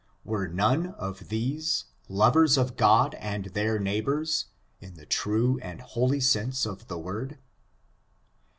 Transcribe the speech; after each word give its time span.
Were 0.25 0.47
none 0.47 0.87
of 0.95 1.29
these 1.29 1.85
lovers 2.09 2.57
of 2.57 2.75
God 2.75 3.13
and 3.19 3.45
their 3.45 3.77
neighbors, 3.77 4.45
in 4.79 4.95
the 4.95 5.05
true 5.05 5.59
and 5.61 5.79
holy 5.79 6.19
sense 6.19 6.65
of 6.65 6.87
the 6.87 6.97
word? 6.97 7.37